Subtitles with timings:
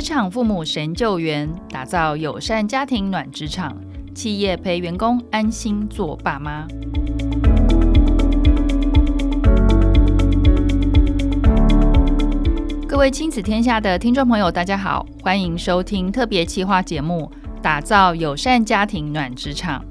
[0.00, 3.76] 职场父母神救援，打造友善家庭暖职场，
[4.14, 6.66] 企业陪员工安心做爸妈。
[12.88, 17.30] 各位亲子天下的听众朋友，大家好，欢迎收听特别企划节目
[17.60, 19.82] 《打造友善家庭暖职场》。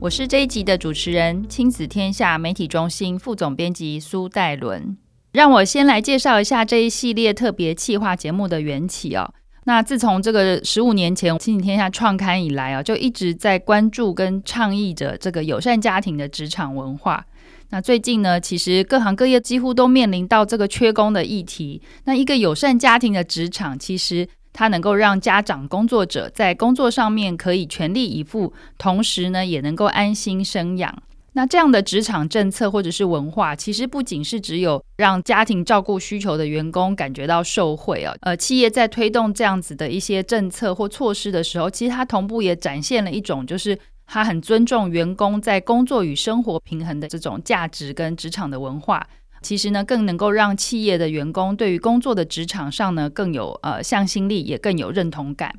[0.00, 4.96] 我是这一集的主持人，亲子天下媒体中心副总编辑苏岱伦。
[5.30, 9.32] 让我先来介绍一下这一系列特别企划节目的缘起哦。
[9.64, 17.24] 那自从这个十五年前《亲子天下》创刊以来啊，就一直在关注跟倡议着这个友善家庭的职场文化。
[17.70, 21.80] 那最近呢，其实各行各业几乎都面临到这个缺工的议题。
[22.04, 30.92] 那一个友善家庭的职场，其实它能够让家长工作者在工作上面可以全力以赴，同时呢，也能够安心生养。
[31.34, 49.06] 那这样的职场政策或者是文化，其实不仅是只有让家庭照顾需求的员工感觉到受惠啊，呃，企业在推动这样子的一些政策或措施的时候，其实它同步也展现了一种，就是它很尊重员工在工作与生活平衡的这种价值跟职场的文化。
[49.40, 55.52] 其实呢，更能够让企业的员工对于工作的职场上呢，更有呃向心力，也更有认同感。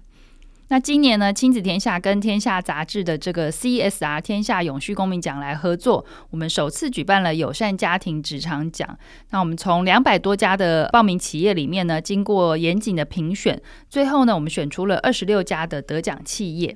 [0.70, 8.98] 那今年呢，亲子天下跟天下杂志的这个 CSR 天下永续公民奖来合作，我们首次举办了友善家庭职场奖。
[9.30, 16.76] 那我们从两百多家的报名企业里面呢，经过严谨的评选，最后呢，我们选出了二十六家的得奖企业。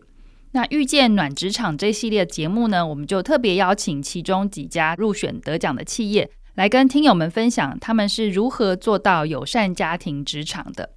[0.52, 10.90] 那遇见暖职场这系列节目呢，我们就特别邀请其中几家入选得奖的企业，来跟听友们分享他们是如何做到友善家庭职场的。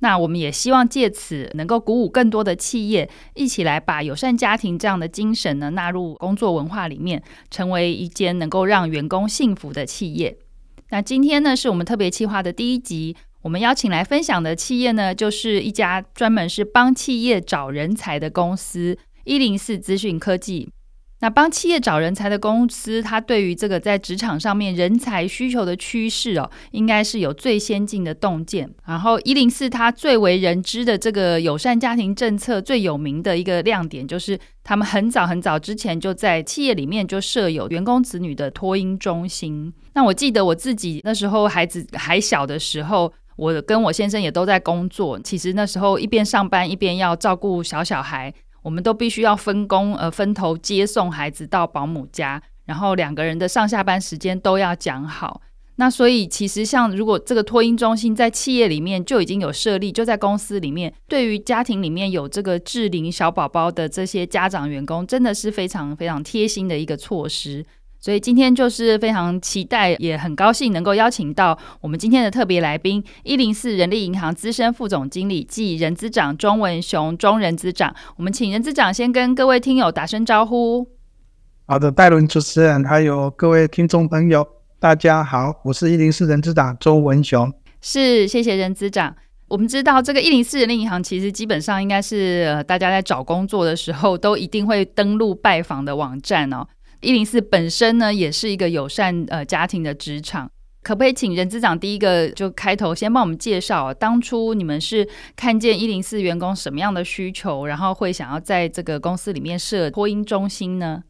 [0.00, 10.36] 那我们也希望借此能够鼓舞更多的企业一起来把友善家庭这样的精神呢纳入工作文化里面，成为一间能够让员工幸福的企业。
[10.90, 20.68] 那今天呢是我们特别企划的第一集，我们邀请来分享的企业呢就是一家专门是帮企业找人才的公司——一零四资讯科技。
[21.20, 28.70] 那帮企业找人才的公司，它对于这个在职场上面人才需求的趋势哦，应该是有最先进的洞见。
[28.86, 39.72] 然后一零四它最为人知的这个友善家庭政策最有名的一个亮点，就是他们很早很早之前就在企业里面就设有员工子女的托婴中心。
[39.94, 45.18] 那我记得我自己那时候孩子还小的时候，我跟我先生也都在工作。
[45.20, 48.34] 其实那时候一边上班一边要照顾小小孩。
[48.66, 55.40] 我们都必须要分工，呃，分头接送孩子到保姆家，然后两个人的上下班时间都要讲好。
[55.76, 67.64] 那所以，其实像如果这个托婴中心在企业里面就已经有设立，就在公司里面，对于家庭里面有这个智龄小宝宝的这些家长员工，真的是非常非常贴心的一个措施。
[68.06, 77.92] 所以今天就是非常期待，也很高兴能够邀请到我们今天的特别来宾，一零四人力银行资深副总经理暨人资长钟文雄钟人资长。
[78.16, 80.86] 我们请人资长先跟各位听友打声招呼。
[81.66, 84.46] 好的，戴伦主持人，还有各位听众朋友，
[84.78, 87.52] 大家好，我是一零四人资长钟文雄。
[87.80, 89.16] 是，谢谢人资长。
[89.48, 96.64] 我们知道这个一零四人力银行其实基本上应该是呃大家在找工作的时候都一定会登录拜访的网站哦。
[97.06, 100.50] 一零四本身呢，也是一个友善呃家庭的职场，
[100.82, 111.04] 可不可以请人资长第一个就开头先帮我们介绍，当初你们是看见一零四员工什么样的需求，然后会想要在这个公司里面设托婴中心呢？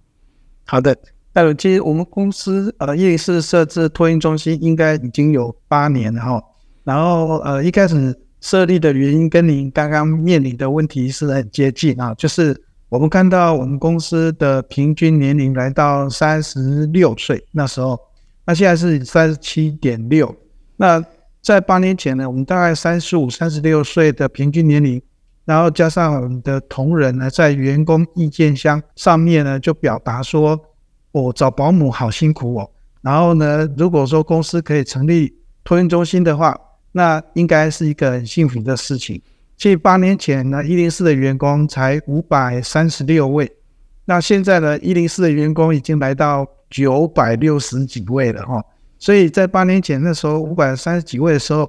[0.66, 0.94] 好的，
[1.32, 6.42] 那其实我们公司呃一零四设置托婴中心应该已经有八年了哈，
[6.84, 12.65] 然后呃一开始设立的原因跟您刚刚面临的问题是很接近啊，就是。
[12.88, 17.98] 我们看到我们公司的平均年龄来到三十六岁，那时候，
[18.44, 20.32] 那现在是三十七点六。
[20.76, 21.04] 那
[21.42, 25.02] 在八年前呢，我们大概三十五、三十六岁的平均年龄，
[25.44, 30.56] 然后加上我们的同仁呢，在员工意见箱上面呢，就表达说，
[31.10, 32.70] 我找保姆好辛苦哦。
[33.00, 36.56] 然后呢，如果说公司可以成立托婴中心的话，
[36.92, 39.20] 那应该是一个很幸福的事情。
[39.56, 43.50] 其实八年前呢，一零四的员工才五百三十六位，
[44.04, 48.62] 那现在呢，一零四的员工已经来到九百六十几位了哈。
[48.98, 51.68] 所以在八年前那时候五百三十几位的时候，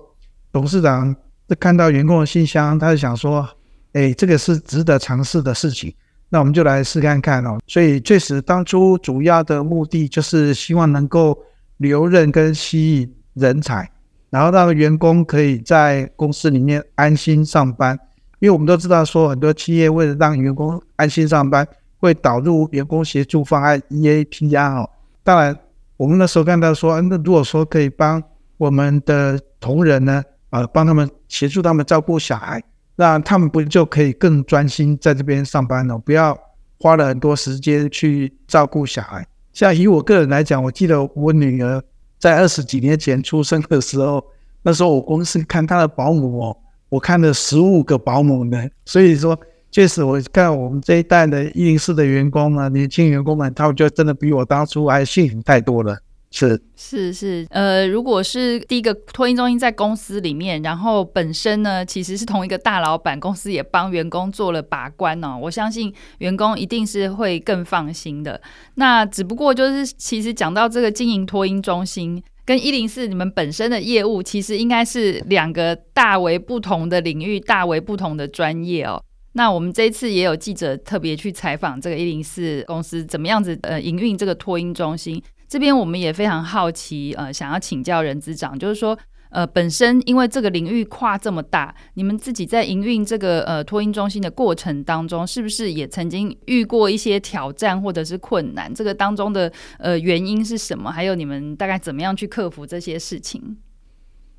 [0.51, 1.15] 董事长
[1.59, 3.47] 看到员工的信箱，他就想说
[3.93, 5.93] ：“哎，这个是值得尝试的事情，
[6.29, 11.37] 那我们就来试看看哦。”所以确实，当初主要的目的就是希望能够
[11.77, 13.89] 留任跟吸引人才。
[14.29, 17.97] 然后让员工可以在公司里面安心上班，
[18.39, 21.67] 因为我们都知道说很多企业为了让员工安心上班，
[21.99, 24.89] 会导入员工协助方案 EAPR 哦。
[25.23, 25.57] 当然，
[25.95, 28.21] 我们那时候看到说，那如果说可以帮
[28.57, 32.63] 我们的同仁呢，呃，帮他们协助他们照顾小孩，
[32.95, 35.97] 那他们不就可以更专心在这边上班了？
[35.97, 36.37] 不要
[36.79, 39.25] 花了很多时间去照顾小孩。
[39.53, 41.81] 像以我个人来讲，我记得我女儿
[42.19, 44.23] 在二十几年前出生的时候，
[44.63, 46.57] 那时候我公司看他的保姆哦，
[46.89, 48.67] 我看了十五个保姆呢。
[48.85, 49.39] 所以说，
[49.71, 55.97] 确实我看我们这一代的一零四的员工啊，年轻员工们，他们就真的比我当初还幸福太多了。
[56.29, 68.39] 是是是，呃，如果是第一个托婴中心在公司里面，然后本身呢其实是同一个大老板，公司也帮员工做了把关哦，我相信员工一定是会更放心的。
[68.75, 79.01] 那只不过就是，其实讲到这个经营托婴中心跟一零四你们本身的业务，其实应该是两个大为不同的领域，大为不同的专业哦。
[79.31, 85.23] 那我们这一次也有记者特别去采访这个一零四公司怎么样子呃营运这个托婴中心。
[85.47, 88.97] 这边我们也非常好奇，呃，想要请教人资长，就是说，
[89.29, 98.73] 呃，本身因为这个领域跨这么大，你们自己在营运这个呃托婴中心的过程当中，是不是也曾经遇过一些挑战或者是困难？
[98.73, 99.49] 这个当中的
[99.79, 100.91] 呃原因是什么？
[100.91, 103.55] 还有你们大概怎么样去克服这些事情？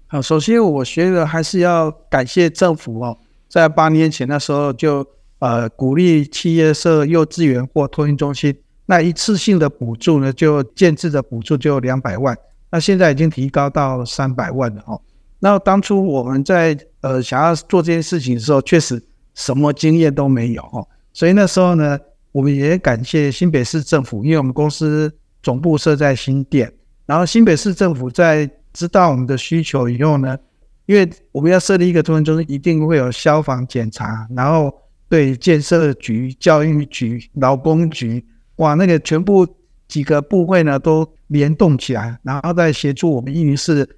[0.09, 3.19] 好，首先我觉得还是要感谢政府哦，
[3.49, 5.07] 在八年前的时候就
[5.39, 8.55] 呃鼓励企业设幼稚园或托婴中心。
[8.91, 12.35] 那一次性的补助呢，就建制的补助就两百万，
[12.71, 14.99] 那现在已经提高到三百万了哦。
[15.41, 18.99] 那当初我们在呃想要做这件事情的时候，确实
[19.35, 21.99] 什么经验都没有哦，所以那时候呢，
[22.33, 25.13] 我们也感谢新北市政府，因为我们公司
[25.43, 26.73] 总部设在新店，
[27.05, 30.35] 然后新北市政府在知道我们的需求以后呢，
[30.87, 34.75] 因为我们要设立一个托婴中心，一定会有消防检查，然后
[35.11, 38.25] 对建设局、教育局、劳工局。
[38.59, 39.47] 哇，那个全部
[39.89, 43.89] 几个部会呢都联动起来，然后再协助我们一零四，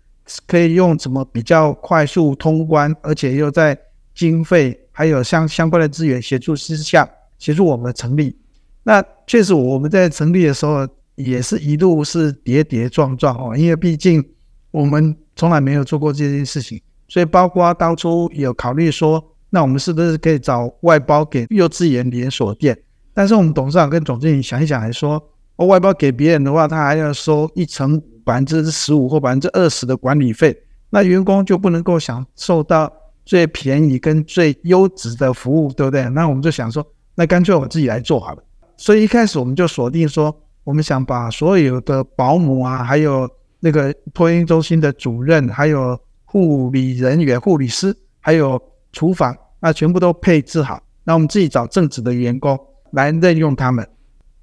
[0.46, 3.78] 可以用什么比较快速通关，而且又在
[4.14, 7.08] 经费还有相相关的资源协助之下，
[7.38, 8.36] 协助我们成立。
[8.82, 14.24] 那确实我们在成立的时候也是一路是跌跌撞撞哦，因为毕竟
[14.70, 22.78] 我们从来没有做过这件事情，所以包括当初有考虑说，那我们是不是可以找外包给幼稚园连锁店？
[23.12, 25.22] 但是我们董事长跟总经理想一想，还说，
[25.56, 30.56] 我外包给别人的话，他还要收一成百分之十五或百分之二十的管理费，
[30.90, 32.90] 那员工就不能够享受到
[33.24, 36.08] 最便宜跟最优质的服务，对不对？
[36.10, 38.42] 那我们就想说，那干脆我自己来做好了。
[38.76, 40.34] 所以一开始我们就锁定说，
[40.64, 43.28] 我们想把所有的保姆啊，还有
[43.58, 48.60] 那个托婴中心的主任，还有护理人员、护理师，还有
[48.92, 52.58] 厨房，那全部都配置好，那我们自己找正职的员工。
[52.92, 53.86] 来任用他们，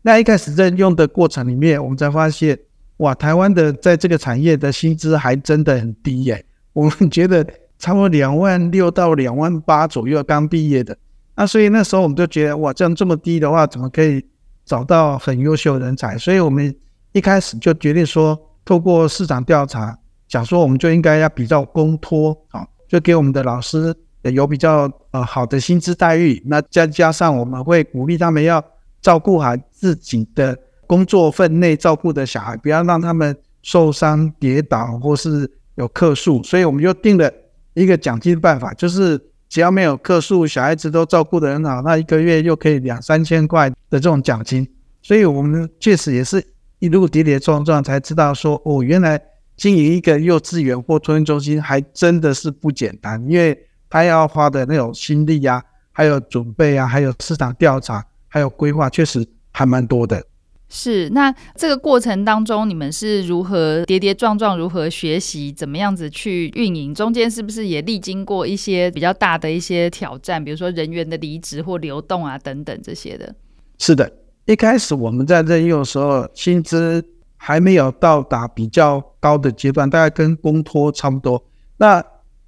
[0.02, 2.58] 那一开始任用的过程里面，我们才发现，
[2.98, 6.46] 哇，台湾的在这个产业的薪资还真的很低耶。
[6.74, 7.46] 我们觉得
[7.78, 10.98] 差不多两万六到两万八左右，刚毕业的。
[11.36, 14.26] 那 所以那时候我们就觉得，哇，这样这么低的话，怎么可以
[14.66, 16.18] 找到很优秀的人才？
[16.18, 16.76] 所以我们
[17.12, 19.98] 一开始就决定说，透过市场调查，
[20.28, 23.96] 想说我们就应该要比较公托啊，就给我们的老师。
[24.32, 28.64] 有比较呃好的薪资待遇，那再加上我们会鼓励他们要
[29.02, 37.32] 照顾好自己的工作分内照顾的小孩，不要让他们受伤跌倒或是有客诉，所以我们就定了
[37.74, 44.68] 一个奖金办法，就是只要没有客诉，小孩子都照顾得很好，那一个月又可以两三千块的这种奖金。
[45.02, 46.44] 所以我们确实也是
[46.80, 49.22] 一路跌跌撞撞才知道说，哦，原来
[49.56, 53.58] 经营一个幼稚园或托婴中心还真的是不简单，因为。
[53.90, 60.24] 他要花的那种心力呀、啊，还有准备啊，还有市场调查，还有规划，确实还蛮多的。
[60.70, 66.94] 是，那这个过程当中，你们是如何跌跌撞撞，如何学习，怎么样子去运营？
[66.94, 73.34] 中间是不是也历经过一些比较大的一些挑战，比如说人员的离职或流动啊等等这些的？
[73.80, 74.12] 是的，
[74.46, 77.02] 一开始我们在任用的时候，薪资
[77.38, 81.42] 还没有到达比较高的阶段，大概跟公托差不多。
[81.78, 82.04] 那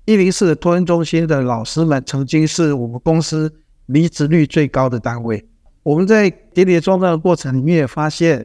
[0.10, 3.54] 一零四托婴中心的老师们曾经是我们公司
[3.86, 5.46] 离职率最高的单位。
[5.84, 8.44] 我们在跌跌撞撞的过程里面也发现，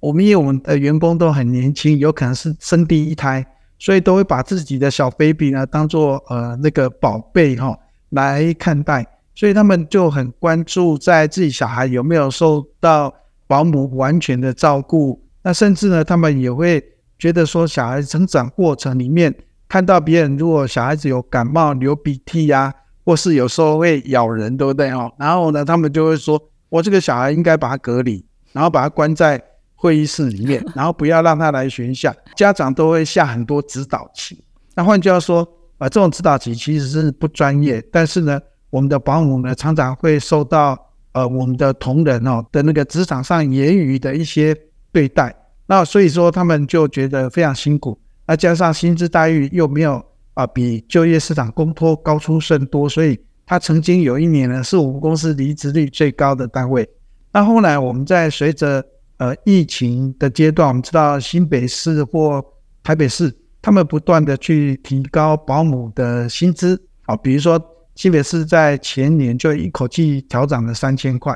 [0.00, 3.46] 我们因为我们的员工都很年轻，有可能是生第一胎，
[3.78, 7.78] 所以都会把自己的小 baby 呢当做呃那个宝贝哈
[8.08, 9.06] 来看待，
[9.36, 13.14] 所以他们就很关注在自己小孩有没有受到
[13.46, 15.22] 保姆完全的照顾。
[15.44, 16.82] 那甚至呢，他们也会
[17.16, 19.32] 觉得说，小孩成长过程里面。
[19.74, 25.12] 看到别人如果小孩子有感冒、流鼻涕呀、啊，或是有时候会咬人，对不对哦？
[25.18, 26.40] 然后呢，他们就会说
[26.70, 29.42] ：“我这个小孩应该把他隔离，然后把他关在
[29.74, 34.40] 会议室里面， 然后不要让他来学校。”家长都会下很多指导棋。
[34.76, 35.40] 那换句话说，
[35.78, 38.40] 啊，这种指导棋其实是不专业，但是呢，
[38.70, 40.78] 我们的保姆呢，常常会受到
[41.14, 44.56] 呃我们的同仁哦的那个职场上言语的一些
[44.92, 45.34] 对待，
[45.66, 50.04] 那所以说他们就觉得非常辛苦，那加上薪资待遇又没有
[50.34, 56.88] 啊、比就业市场公托高出甚多，所以他曾经有一年呢是我们公司离职率最高的单位。
[57.32, 58.84] 那后来我们在随着
[59.18, 62.44] 呃疫情的阶段，我们知道新北市或
[62.82, 67.60] 台北市他们不断的去提高保姆的薪资，啊，比如说。
[67.96, 71.32] 新北市在前年就一口气调涨了三千块，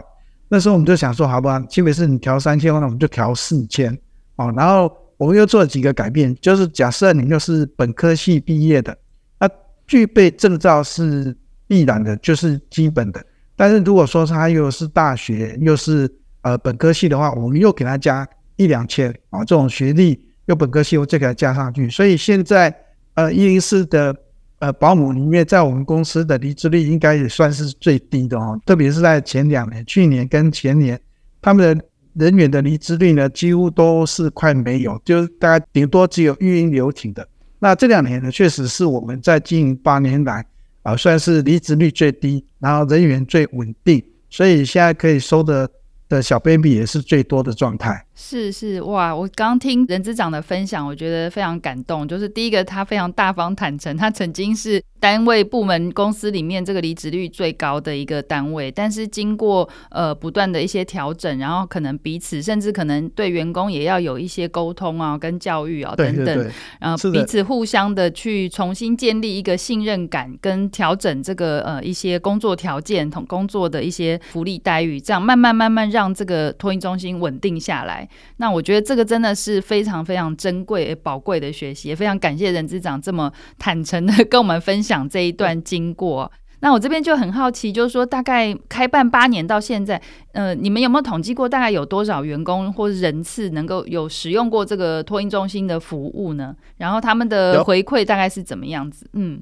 [0.48, 3.96] 那时候我们就想说，好吧，新北市你调三千块，那我们就调四千，
[4.34, 8.96] 哦，然后我们又做了几个改变，就是假设你又是本科系毕业的，
[9.38, 9.46] 那
[9.86, 13.22] 具备证照是必然的，就是基本的。
[13.54, 16.10] 但是如果说他又是大学又是
[16.40, 21.90] 呃本科系的话，我们又给他加一两千啊，这种学历又本科系，我再给他加上去。
[21.90, 22.74] 所以现在
[23.12, 24.16] 呃一零四的。
[24.60, 28.60] 呃，保姆里面，在我们公司的离职率应该也算是最低的哦。
[28.66, 31.00] 特别是在前两年，去年跟前年，
[31.40, 31.84] 他们的
[32.18, 37.26] 人员的离职率呢，几乎都是快没有，就是大概顶多只有育婴留停的。
[37.60, 40.44] 那这两年呢，确实是我们在经营八年来
[40.82, 45.68] 啊，算是离职率最低，然后人员最稳定，所以现在可以收的
[46.08, 48.04] 的小 baby 也是最多的状态。
[48.20, 52.06] 是是哇，我刚听任资长的分享，我觉得非常感动。
[52.06, 78.07] 就是第一个，他非常大方坦诚，他曾经是单位部门公司里面这个离职率最高的一个单位，但是经过呃不断的一些调整，然后可能彼此甚至可能对员工也要有一些沟通啊，跟教育啊等等，对对对，然后彼此互相的去重新建立一个信任感，跟调整这个呃一些工作条件同工作的一些福利待遇，这样慢慢慢慢让这个托运中心稳定下来。
[78.38, 86.30] 那我觉得这个真的是非常非常珍贵、宝贵的学习，也非常感谢任之长这么坦诚的 跟我们分享这一段经过。
[86.60, 96.56] 那我这边就很好奇，就是说大概开办八年到现在，呃，你们有没有统计过大概有多少员工或人次能够有使用过这个托婴中心的服务呢？
[96.78, 99.08] 然后他们的回馈大概是怎么样子？
[99.12, 99.40] 嗯，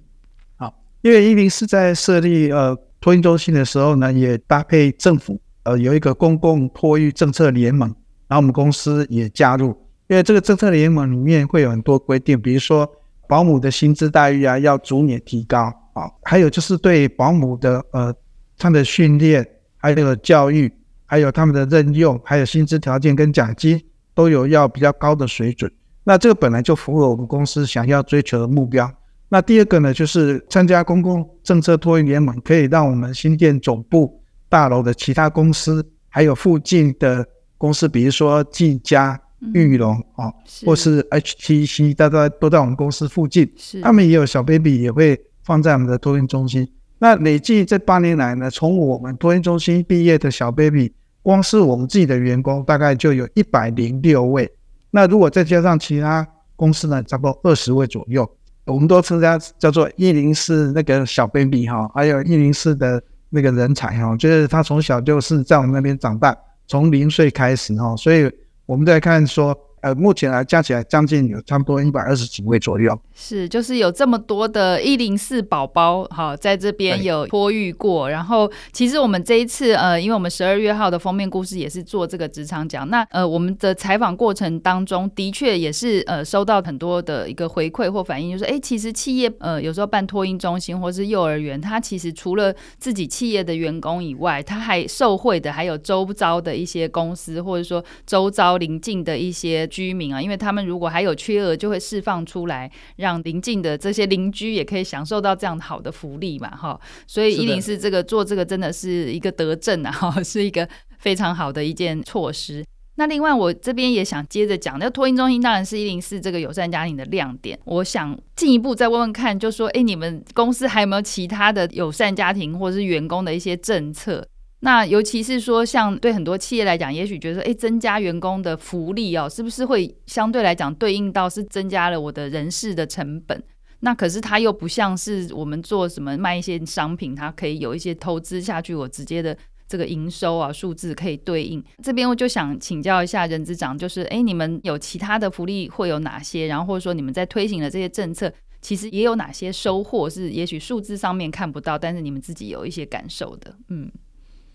[0.59, 7.95] 好，因为一零四在设立呃托婴中心的时候呢，也搭配政府呃有一个公共托育政策联盟。
[8.29, 9.69] 然后我们公司也加入，
[10.09, 12.89] 因为这个政策联盟里面会有很多规定，比如说
[13.29, 18.13] 保姆的薪资待遇啊要逐年提高啊，还有就是对保姆的呃
[18.59, 20.73] 他的训练，还有教育，
[21.05, 23.81] 还有他们的任用，还有薪资条件跟奖金
[24.13, 25.71] 都有要比较高的水准。
[26.03, 28.93] 那这个本来就符合我们公司想要追求的目标。
[29.29, 37.25] 那第二个呢，就是参加公共政策托育联盟，可以让我们新店总部大楼的其他公司，还有附近的。
[37.59, 39.19] 公司比如说技嘉、
[39.55, 40.33] 玉龙啊，
[40.65, 43.51] 或是 HTC，大家都在我们公司附近，
[43.83, 46.69] 他们也有小 baby 也会放在我们的托运中心。
[46.99, 54.51] 那累计这八年来呢，从我们托运中心毕业的小 baby，光是我们自己的员工大概就有一百零六位。
[54.91, 58.29] 那如果再加上其他公司呢，差不多二十位左右，
[58.65, 66.37] 我们都称它叫做一零四那个小 baby 哈，还有一零四的那个人才哈，就是他从小就是在我们那边长大。
[66.67, 68.31] 从零岁开始哈，所以
[68.65, 69.57] 我们在看说。
[69.87, 73.01] 呃，目前来加起来将近有差不多一百二十几位左右。
[73.15, 78.11] 是，就是有这么多的一零四宝宝，好，在这边有托育过。
[78.11, 82.91] 然后，其实我们这一次，呃，因为我们十二月号的封面故事也是做这个职场讲。
[82.91, 99.65] 那呃，我们的采访过程当中的确也是呃，收到很多的一个回馈或反应，就是哎，其实企业呃，有时候办托婴中心或是幼儿园，它其实除了自己企业的员工以外，它还受惠的还有周遭的一些公司，或者说周遭邻近的一些。
[99.77, 106.81] 居民啊，因为他们如果还有缺额，就会释放出来，让邻近的这些邻居也可以享受到这样好的福利嘛，哈。
[107.07, 110.67] 所以一零四这个做这个真的是一个德政啊，哈， 是一个
[110.99, 112.65] 非常好的一件措施。
[112.99, 117.59] 那另外我这边也想接着讲，那托婴中心当然是一零四这个友善家庭的亮点。
[117.67, 124.27] 我想进一步再问问看，就说，哎，你们公司还有没有其他的友善家庭或者是员工的一些政策？
[124.61, 133.43] 那尤其是说，像对很多企业来讲，也许觉得说，诶，增加员工的福利哦，是不是会相对来讲对应到是增加了我的人事的成本？
[133.81, 139.37] 那可是它又不像是我们做什么卖一些商品，它可以有一些投资下去，我直接的
[139.69, 141.63] 这个营收啊数字可以对应。
[141.83, 146.47] 这边我就想请教一下人资长，就是诶，你们有其他的福利会有哪些？
[146.47, 148.33] 然后或者说你们在推行的这些政策，
[148.63, 153.93] 其实也有哪些收获是也许数字上面看不到，但是你们自己有一些感受的，嗯。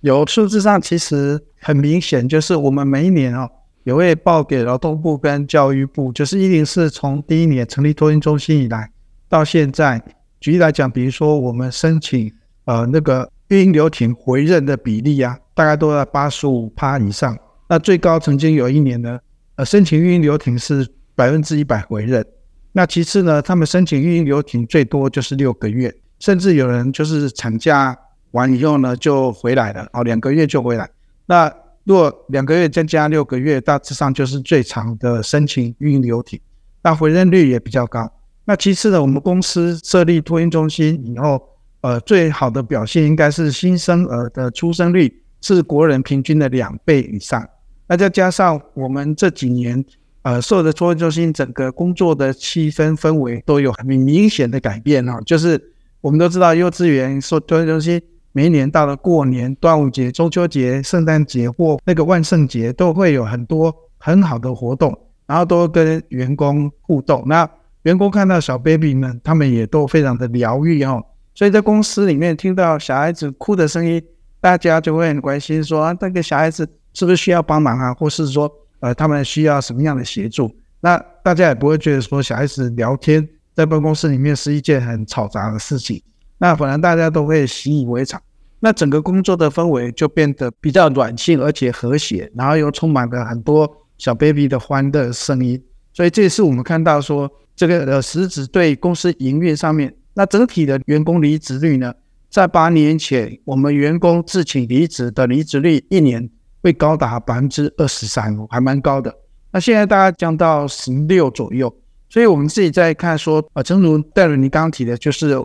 [0.02, 3.50] 有数字上其实很明显，就是我们每一年哦，
[3.84, 8.92] 也会报给劳动部跟教育部，就是一零四从第一年成立托婴中心以来
[9.30, 10.02] 到现在，
[10.40, 12.32] 举例来讲，比如说我们申请
[12.66, 17.38] 呃那个育婴留停回任的比例啊，大概都在八十五趴以上。
[17.70, 19.20] 那最高曾经有一年呢，
[19.56, 22.26] 呃，申请育婴留停是百分之一百回任。
[22.72, 27.96] 那其次呢，他们申请育婴留停最多就是六个月，甚至有人就是产假
[28.32, 30.90] 完以后呢就回来了，哦，两个月就回来。
[31.26, 36.40] 那如果两个月再加六个月，大致上就是最长的申请育婴留停，
[36.84, 38.12] 那回任率也比较高。
[38.46, 41.42] 那其次呢，我们公司设立托婴中心以后，
[41.82, 47.48] 呃，最好的表现应该是新生儿的出生率是国人平均的两倍以上。
[47.88, 49.84] 那再加上我们这几年，
[50.22, 55.60] 呃，所有的托婴中心整个工作的气氛氛围都有很明显的改变啊，就是
[56.00, 58.00] 我们都知道幼稚园说托婴中心。
[58.34, 67.24] 每一年到了过年、端午节、中秋节、圣诞节或那个万圣节，都会有很多很好的活动，然后都跟员工互动。
[67.26, 67.50] 那
[67.84, 71.04] 员工看到小 baby 们，他们也都非常的疗愈哦。
[71.34, 74.02] 所以在公司里面听到小孩子哭的声音，
[74.40, 80.54] 大家就会很关心说，说啊，那个小孩子是不是需要帮忙啊，或是说呃，他们需要什么样的协助？
[80.80, 86.02] 那大家也不会觉得说小孩子聊天在办公室里面是一件很吵杂的事情。
[86.42, 88.20] 那反而大家都会习以为常，
[88.62, 95.64] 那整个工作的氛围就变得比较暖性，而且和谐，然后又充满了很多小 baby 的欢乐声音。
[95.94, 101.94] 所以这也是我们看到说，这个呃实质对公司营运上面，那整体的员工离职率呢，
[102.32, 106.28] 在八年前我们员工自请离职的离职率一年
[106.64, 109.16] 会高达百分之二十三，还蛮高的。
[109.52, 111.72] 那现在大概降到十六左右，
[112.10, 115.40] 所以我们自己在看说，呃，正如戴伦你刚刚提的，就是。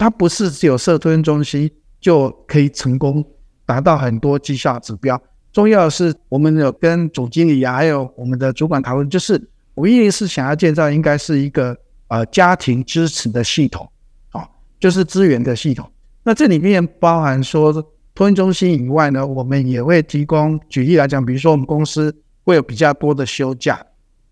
[0.00, 3.22] 它不是只有设托婴中心就可以成功
[3.66, 5.20] 达到很多绩效指标，
[5.52, 9.38] 重要的是我们有跟总经理啊，还有我们的主管讨论，就是
[9.74, 11.76] 我一定是想要建造应该是一个
[12.08, 13.86] 呃家庭支持的系统，
[14.30, 15.86] 啊，就是资源的系统。
[16.22, 17.70] 那这里面包含说
[18.14, 22.10] 托婴中心以外呢，我们也会提供，举例来讲，比如说我们公司
[22.44, 23.78] 会有比较多的休假，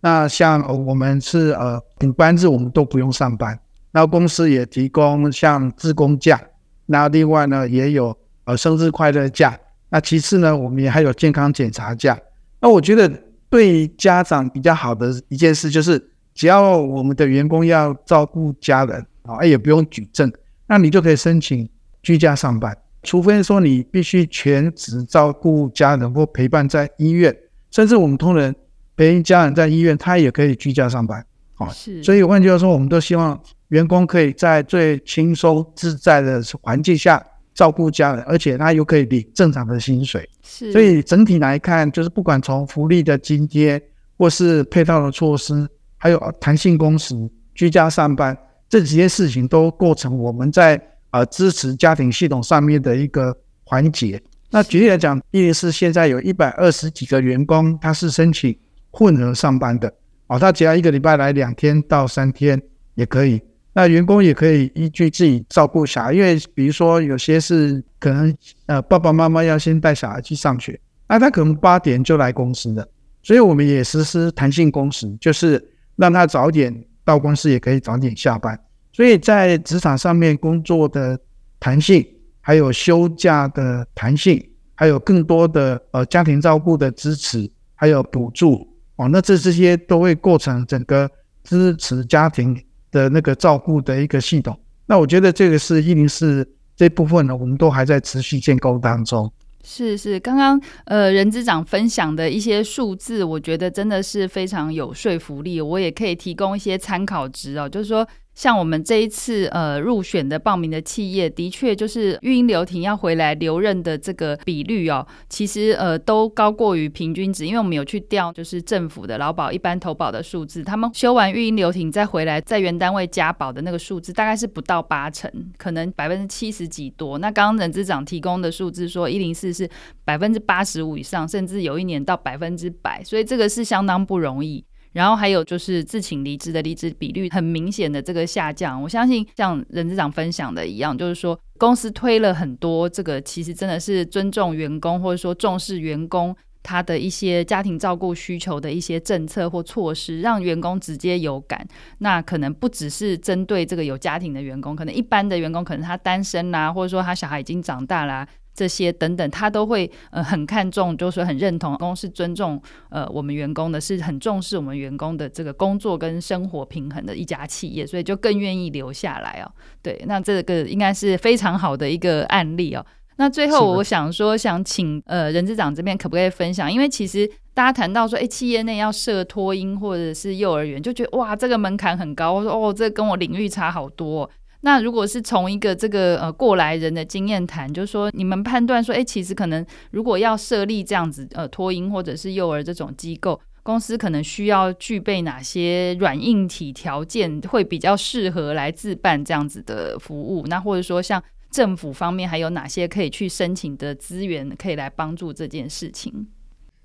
[0.01, 3.61] 那像我们是呃补班日，我们都不用上班。
[3.91, 6.41] 那公司也提供像自工假，
[6.87, 12.19] 那另外呢也有呃生日快乐假，那其次呢我们也还有健康检查假。
[12.61, 13.11] 那我觉得
[13.49, 20.31] 对家长比较好的一件事就是，只要我们的员工要照顾家人啊，也不用举证，
[20.67, 21.67] 那你就可以申请
[22.03, 27.35] 居家上班，除非说你必须全职照顾家人或陪伴在医院，
[27.71, 28.55] 甚至我们同仁
[28.95, 31.25] 陪家人在医院，他也可以居家上班。
[31.55, 33.41] 啊，是，所以换句话说，我们都希望。
[33.69, 37.23] 员工可以在最轻松自在的环境下
[37.55, 40.29] 照顾家人，而且他又可以领正常的薪水。
[40.43, 43.83] 是，所以整体来看，就是不管从福利的津贴，
[44.17, 47.15] 或是配套的措施，还有弹性工时、
[47.55, 48.37] 居家上班
[48.69, 54.23] 这几件事情，都构成我们在呃支持家庭系统上面的一个环节。
[54.51, 58.57] 那举例来讲，一零四现在有一百二十几个员工，他是申请
[58.91, 59.93] 混合上班的，
[60.29, 62.63] 哦，他只要一个礼拜来两天到三天
[62.95, 63.43] 也可以。
[63.79, 68.37] 那员工也可以依据自己照顾小孩，因为比如说有些是可能
[68.67, 72.89] 呃爸爸妈妈要先带小孩去上学，那他可能八点就来公司的，
[73.23, 75.65] 所以我们也实施弹性工时，就是
[75.95, 78.59] 让他早点到公司，也可以早点下班。
[78.93, 81.17] 所以在职场上面工作的
[81.61, 82.05] 弹性，
[82.41, 91.09] 还有休假的弹性，还有更多的呃家庭照顾的支持，还有补助哦，那这这些都会构成整个
[91.45, 92.61] 支持家庭。
[92.91, 99.31] 的那个照顾的一个系统，那我觉得这个是一零四这部分呢，我们都还在持续建构当中。
[99.65, 108.07] 是是，刚刚呃任资长分享的一些数字，我觉得真的是非常有说服力，我也可以提供一些参考值哦，就是说。
[108.39, 127.19] 像我们这一次呃入选的报名的企业，的确就是育婴留停要回来留任的这个比率哦，其实呃都高过于平均值，因为我们有去调就是政府的劳保一般投保的数字，他们休完育婴留停再回来在原单位加保的那个数字大概是不到八成，可能百分之七十几多。
[127.19, 129.69] 那刚刚人资长提供的数字说一零四是
[130.05, 134.65] 百分之八十五以上，甚至有一年到百分之百，所以这个是相当不容易。
[134.99, 146.35] 然后还有就是自请离职的离职比率很明显的这个下降，我相信像任资长分享的一样，就是说公司推了很多这个其实真的是尊重员工或者说重视员工
[146.65, 151.65] 他的一些家庭照顾需求的一些政策或措施，让员工直接有感。
[151.99, 158.27] 那可能不只是针对这个有家庭的员工，可能一般的员工可能他单身啦、或者说他小孩已经长大啦、
[158.59, 169.47] 这些等等，他都会呃很看重，就是很认同公司尊重呃我们员工的，是很重视我们员工的这个工作跟生活平衡的一家企业，所以就更愿意留下来哦。
[169.81, 172.85] 对，那这个应该是非常好的一个案例哦。
[173.21, 176.73] 那最后我想说，想请呃人资长这边可不可以分享？
[176.73, 182.33] 因为其实大家谈到说，哎，企业内要设托婴或者是幼儿园，就觉得哇，这个门槛很高。
[182.33, 184.29] 我说哦，这跟我领域差好多。
[184.61, 200.45] 那如果是从一个这个呃过来人的经验谈，就是说你们判断说，哎，其实可能如果要设立这样子呃托婴或者是幼儿这种机构，公司可能需要具备哪些软硬体条件，会比较适合来自办这样子的服务？
[200.47, 201.23] 那或者说像。
[201.51, 206.27] 政府方面还有哪些可以去申请的资源，可以来帮助这件事情？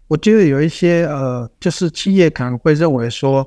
[0.07, 3.45] 我觉得有一些呃，就是企业可能会认为说，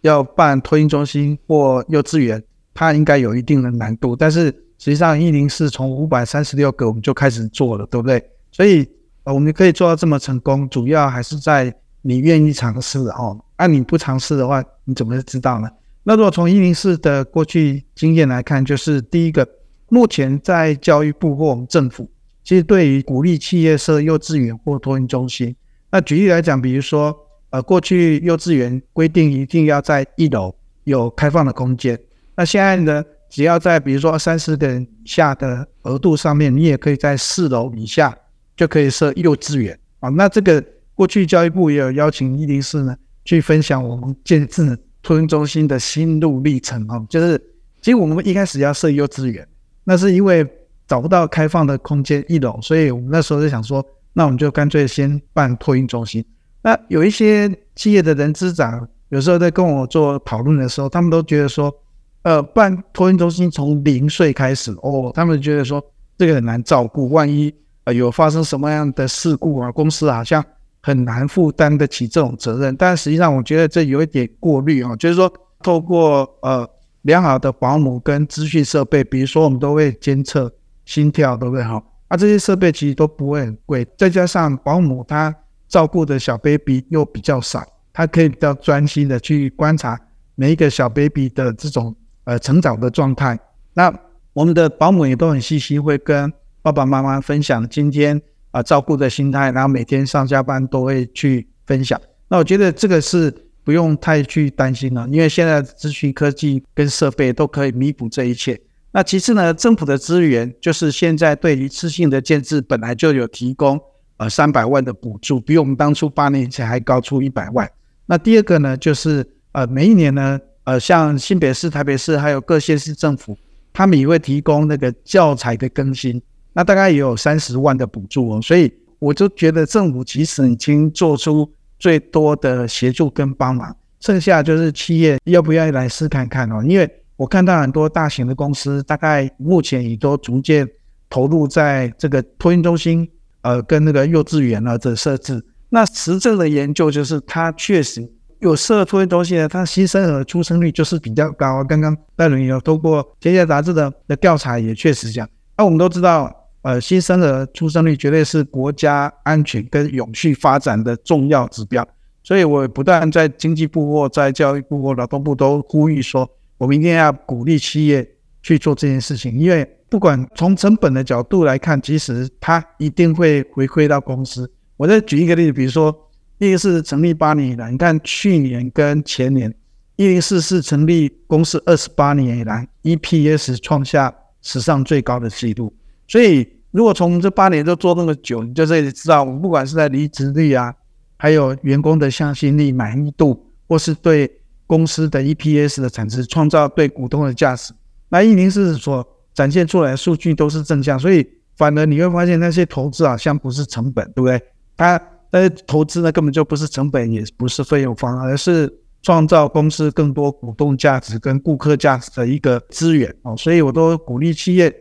[0.00, 2.42] 要办托婴中心或幼稚园，
[2.78, 4.14] 它应该有一定的难度。
[4.14, 4.44] 但是
[4.78, 8.22] 实际上，一零四从五百三十六个我们就开始做了，对不对？
[8.52, 8.88] 所以
[9.24, 13.36] 呃，我们可以做到这么成功，主要还是在你愿意尝试哦。
[13.56, 15.68] 按你不尝试的话，你怎么知道呢？
[16.04, 19.44] 那如果从一零四的过去经验来看，就是第一个。
[19.90, 22.06] 目前在教育部或我们政府，
[22.44, 25.56] 其实对于鼓励企业设幼稚园或托婴中心，
[25.90, 27.16] 那举例来讲，比如说，
[27.48, 31.98] 呃，过去幼稚园规定一定要在一楼有开放的空间，
[32.38, 38.16] 那现在呢，只要在比如说三十个人以下的额度上面，你也可以在四楼以下
[38.56, 40.08] 就可以设幼稚园啊。
[40.10, 47.36] 那这个过去教育部也有邀请一零四呢去分享我们建置托婴中心的心路历程啊，就是
[47.82, 49.44] 其实我们一开始要设幼稚园。
[49.82, 50.46] 那是因为
[50.86, 56.24] 找不到开放的空间一楼，所以我们那时候就想说，那我们就干脆先办托婴中心。
[56.62, 61.74] 那有一些企业的人资长，有时候在跟我做讨论的时候，他们都觉得说，
[62.22, 65.82] 呃，办托婴中心从零岁开始哦，他们觉得说
[66.16, 67.54] 这个很难照顾，万一
[67.84, 70.44] 呃有发生什么样的事故啊，公司好像
[70.82, 72.76] 很难负担得起这种责任。
[72.76, 76.68] 但实际上，我觉得这有一点过滤啊，就是说透过呃。
[77.02, 80.52] 良好的保姆跟资讯设备，比如说我们都会监测
[80.84, 81.64] 心跳，对不对？
[81.64, 85.34] 哈，啊，这些设备其实都不会很贵，再加上保姆她
[85.68, 89.98] 照顾的小 baby 又比较少，她可以比较专心的去观察
[90.34, 91.94] 每一个小 baby 的这种
[92.28, 93.40] 呃成长的状态。
[93.72, 93.90] 那
[94.34, 101.98] 我们的保姆也都很细心，会跟爸爸妈妈分享今天啊、照顾的心态，然后每天上下班都会去分享。
[102.28, 103.32] 那我觉得这个是。
[103.64, 108.58] 不用太去担心了，因为现在资讯科技跟设备都可以弥补这一切。
[108.92, 113.78] 那其次呢，政府的资源就是现在对一次性的建置本来就有提供
[114.16, 117.70] 呃三百万的补助，比我们当初八年前还高出一百万。
[118.06, 123.36] 那第二个呢，就是呃每一年呢，呃像新北市、台北市还有各县市政府，
[123.72, 126.20] 他们也会提供那个教材的更新，
[126.52, 128.42] 那大概也有三十万的补助哦。
[128.42, 131.50] 所以我就觉得政府其实已经做出。
[131.80, 136.60] 最多的协助跟帮忙，剩下就是企业要不要来试看看哦？
[136.66, 140.68] 因为我看到很多大型的公司，大概目前也都逐渐
[141.08, 143.08] 投入在这个托婴中心，
[143.42, 145.40] 呃，跟那个幼稚园啊的设置。
[145.68, 151.62] 那实证的研究就是，它确实有社托婴中心的，它新生儿出生率就是比较高。
[151.64, 155.28] 刚刚戴伦也有透过《天下杂志》的的调查，也确实讲。
[155.56, 156.34] 那我们都知道。
[156.62, 161.86] 呃，新生儿出生率绝对是国家安全跟永续发展的重要指标，
[162.24, 168.06] 所以我不但在经济部或在教育部或劳动部都呼吁说，我们一定要鼓励企业
[168.42, 174.50] 去做这件事情，因为不管从成本的角度来看，其实它一定会回馈到公司。
[174.76, 175.96] 我再举一个例子，比如说
[176.38, 179.52] 一零四成立八年以来，你看去年跟前年，
[179.96, 185.74] 一零四是成立公司二十八年以来 EPS 创下史上最高的纪录。
[186.06, 190.72] 所以，如果从这八年都做那么久，你就这里知道，我们不管是在离职率啊，
[191.16, 194.30] 还有员工的向心力、满意度，或是对
[194.66, 197.74] 公司的 EPS 的产值，创造对股东的价值，
[198.10, 200.96] 那一零四所展现出来的数据都是正向。
[200.96, 204.40] 所以，反而你会发现那些投资好像不是成本，对不对？
[204.76, 213.36] 它但是投资呢，根本就不是成本，也不是费用方，而是创造公司更多股东价值跟顾客价值的一个资源哦。
[213.36, 214.74] 所以，我都鼓励企业。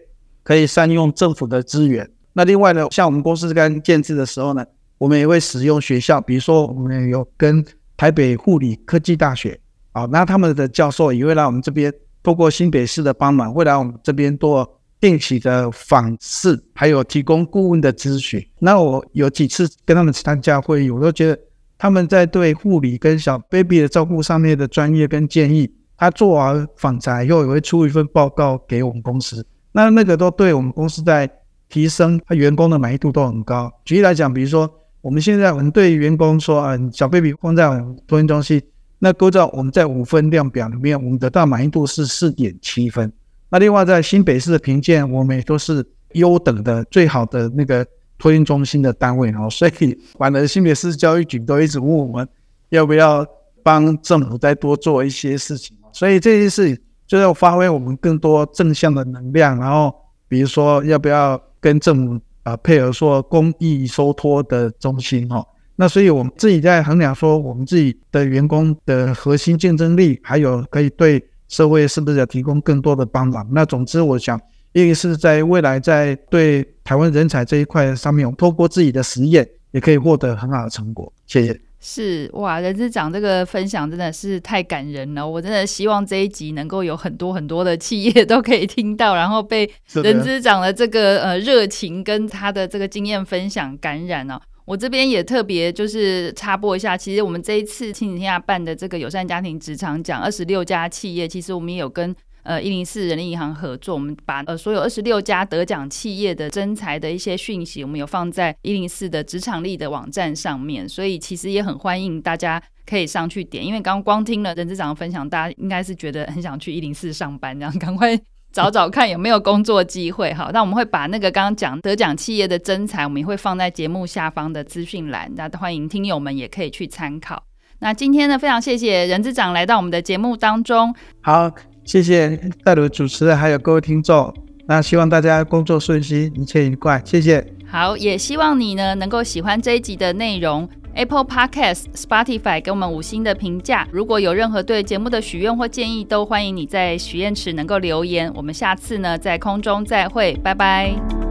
[0.47, 2.09] 可以善用政府的资源。
[2.31, 4.65] 那另外呢，像我们公司刚建制的时候呢，
[4.97, 7.61] 我们也会使用学校，比如说我们有跟
[7.97, 9.59] 台北护理科技大学，
[9.91, 18.43] 啊，那他们的教授也会来我们这边，透过新北市的帮忙，会来我们这边做定期的访视，还有提供顾问的咨询。
[18.59, 21.39] 那我有几次跟他们参加会议，我都觉得
[21.77, 29.45] 他们在对护理跟小 baby 的照顾上面的专业跟建议，他做完访查以后，也会出一份报告给我们公司。
[29.71, 31.29] 那那个都对我们公司在
[31.69, 33.71] 提升他员工的满意度都很高。
[33.85, 34.67] 举例来讲，比如说
[35.01, 38.59] 我们现在我们对员工说啊，小 baby 放在我们托运中心，
[38.97, 43.13] 那构造我们在五分量表里面，我们得到满意度是四点七分。
[43.49, 47.85] 那另外在新北市的评鉴，我们也都是优等的最好的那个
[48.17, 49.47] 托运中心的单位哦。
[49.49, 52.27] 所以，反正新北市教育局都一直问我们
[52.69, 53.25] 要不要
[53.63, 55.77] 帮政府再多做一些事情。
[55.93, 59.95] 所以这些事就要发挥我们更多正向的能量，然后
[60.27, 65.45] 比如说要不要跟政府啊、配合说公益收托的中心哈、
[65.77, 71.23] 那所以我们自己在衡量说我们自己的员工的核心竞争力，还有可以对。
[71.47, 73.47] 社会是不是要提供更多的帮忙？
[73.51, 74.39] 那总之，我想，
[74.73, 81.11] 一个是在未来在对台湾人才这一块上面，我们透过自己的实验，也可以获得很好的成果。
[81.25, 81.59] 谢谢。
[81.79, 85.25] 是哇，人资长这个分享真的是太感人了。
[85.25, 94.41] 我真的希望这一集能够有很多很多的企业都可以听到，然后被人资长的这个呃热情跟他的这个经验分享感染哦。
[94.67, 118.19] 我这边也特别就是插播一下，其实我们这一次亲子天下办的这个友善家庭职场奖，二十六家企业，其实我们也有跟呃一零四人力银行合作，我们把呃所有二十六家得奖企业的征才的一些讯息，我们有放在一零四的职场力的网站上面，所以其实也很欢迎大家可以上去点，因为刚刚光听了人资长的分享，大家应该是觉得很想去一零四上班，这样赶快。
[118.57, 127.43] 找找看有没有工作机会，哈，那我们会把那个刚刚讲得奖企业的真才，我们也会放在节目下方的资讯栏，那欢迎听友们也可以去参考。
[127.81, 130.91] 那今天呢，非常谢谢任之长来到我们的节目当中。
[131.21, 131.51] 好，
[131.85, 134.33] 谢谢带鲁主持人，还有各位听众。
[134.67, 136.99] 那希望大家工作顺心，一切愉快。
[137.05, 137.45] 谢谢。
[137.67, 140.67] 好，也希望你呢能够喜欢这一集的内容。
[140.97, 143.87] Apple Podcast、Spotify 给我们五星的评价。
[143.91, 148.31] 如果有任何对节目的许愿或建议，都欢迎你在许愿池能够留言。
[148.33, 151.26] 我们下次呢在空中再会，拜拜。